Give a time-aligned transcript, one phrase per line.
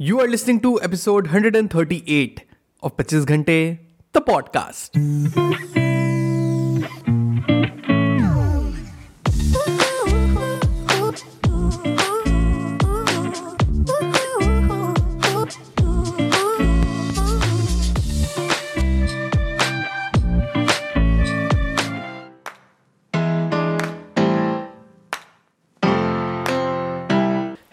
[0.00, 2.44] You are listening to episode 138
[2.84, 3.78] of 25 Ghante,
[4.12, 5.97] the podcast.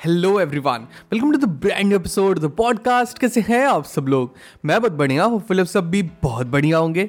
[0.06, 0.80] Hello everyone
[1.12, 4.36] welcome to the brand episode the podcast कैसे हैं आप सब लोग?
[4.66, 7.04] मैं बहुत बढ़िया हूँ। फिलिप सब भी बहुत बढ़िया होंगे।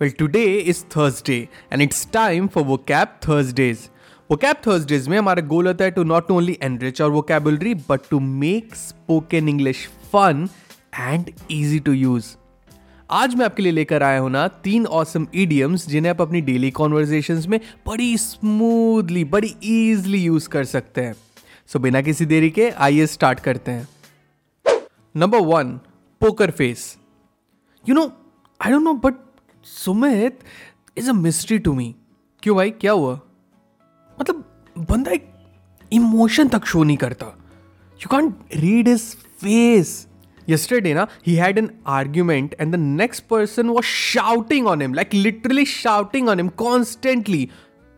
[0.00, 3.88] Well today is Thursday and it's time for वो कैब थर्सडेज
[4.30, 8.00] वो कैब थर्सडेज में हमारा गोल होता है to not only enrich our vocabulary but
[8.10, 10.48] to make spoken English fun
[11.00, 12.36] and easy to use
[13.10, 16.70] आज मैं आपके लिए लेकर आया हूँ ना तीन ऑसम ईडियम्स जिन्हें आप अपनी डेली
[16.70, 21.14] कॉन्वर्जेशन में बड़ी स्मूथली बड़ी ईजली यूज़ कर सकते हैं।
[21.68, 23.88] सो बिना किसी देरी के आइए स्टार्ट करते हैं
[25.14, 25.78] number one
[26.20, 26.84] poker face
[27.84, 28.04] you know
[28.60, 29.14] I don't know but
[29.66, 30.38] Sumit
[30.98, 31.94] is a mystery to me
[32.42, 33.20] क्यों भाई क्या हुआ
[34.18, 34.44] मतलब
[34.90, 35.28] बंदा एक
[35.92, 37.26] इमोशन तक शो नहीं करता
[38.00, 40.06] you can read his face
[40.48, 45.12] yesterday na he had an argument and the next person was shouting on him like
[45.14, 47.42] literally shouting on him constantly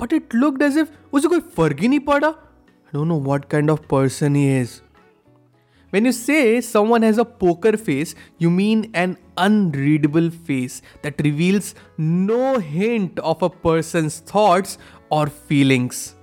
[0.00, 2.32] but it looked as if उसे कोई फ़र्क ही नहीं पड़ा
[2.94, 4.80] don't know what kind of person he is.
[5.90, 11.74] When you say someone has a poker face, you mean an unreadable face that reveals
[11.98, 14.78] no hint of a person's thoughts
[15.10, 16.14] or feelings.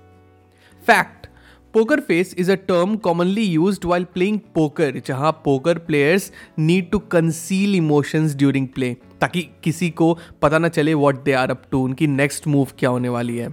[0.82, 1.28] Fact
[1.74, 7.00] Poker face is a term commonly used while playing poker, जहाँ poker players need to
[7.14, 11.80] conceal emotions during play ताकि किसी को पता ना चले what they are up to,
[11.84, 13.48] उनकी next move क्या होने वाली है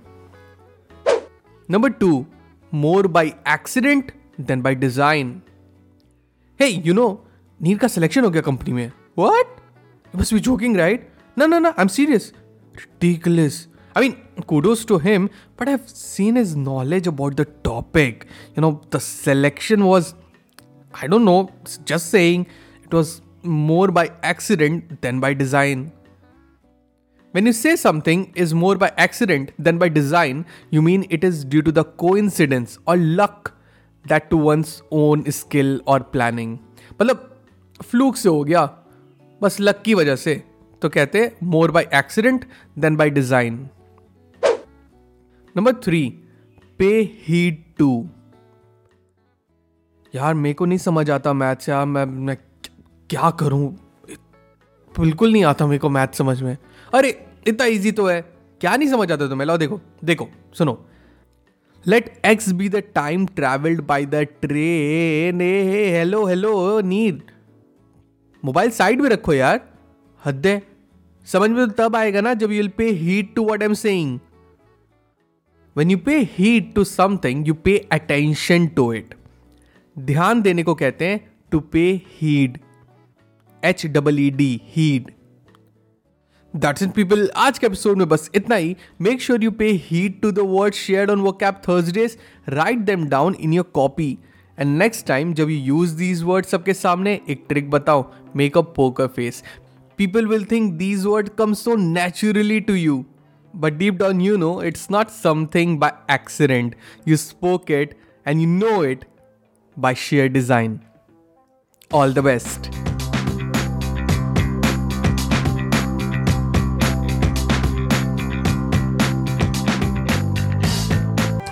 [1.71, 2.25] number two
[2.70, 5.42] more by accident than by design.
[6.58, 7.10] Hey, you know,
[7.62, 9.60] नीर का सिलेक्शन हो गया कंपनी में What?
[10.12, 11.04] You must be joking, right?
[11.36, 12.32] No, no, no, I'm serious.
[12.76, 13.68] Ridiculous.
[13.96, 14.16] I mean,
[14.46, 18.26] kudos to him, but I've seen his knowledge about the topic.
[18.56, 20.14] You know, the selection was,
[20.92, 21.50] I don't know,
[21.84, 22.46] just saying,
[22.82, 25.92] it was more by accident than by design.
[27.33, 31.45] When you say something is more by accident than by design, you mean it is
[31.45, 33.53] due to the coincidence or luck
[34.05, 36.57] that to one's own skill or planning.
[37.01, 37.25] मतलब
[37.81, 38.63] fluke से हो गया
[39.41, 40.35] बस luck की वजह से
[40.81, 42.45] तो कहते more by accident
[42.79, 43.67] then by design
[45.55, 46.01] number three
[46.79, 46.89] पे
[47.27, 47.91] हीड टू
[50.13, 52.37] यार मेरे को नहीं समझ आता मैथ यार मैं मैं
[53.09, 53.69] क्या करूँ
[54.99, 56.57] बिल्कुल नहीं आता मेरे को मैथ समझ में
[56.93, 57.09] अरे,
[57.47, 58.21] इतना इजी तो है।
[58.61, 59.45] क्या नहीं समझ आता तुम्हें?
[59.47, 60.85] लो देखो देखो, सुनो।
[61.85, 67.21] Let X be the time travelled by the train hello hello Neer.
[68.43, 69.61] Mobile side में रखो यार।
[70.25, 70.61] हद है।
[71.27, 74.19] समझ में तो तब आएगा ना जब you'll pay heed to what am saying
[75.75, 79.13] when you pay heed to something you pay attention to it
[79.99, 81.19] ध्यान देने को कहते हैं
[81.51, 82.57] to pay heed
[83.63, 85.11] H double E D heed
[86.55, 88.75] that's it people आज के एपिसोड में बस इतना ही.
[89.01, 92.17] Make sure you pay heed to the word share on vocab Thursdays
[92.49, 94.17] write them down in your copy
[94.57, 98.05] and next time जब you use these word सबके सामने, एक trick बताओ.
[98.35, 99.43] Make a poker face
[99.97, 103.03] people will think these word come so naturally to you
[103.53, 106.75] but deep down you know it's not something by accident
[107.07, 109.05] you spoke it and you know it
[109.79, 110.79] by sheer design
[111.93, 112.88] all the best.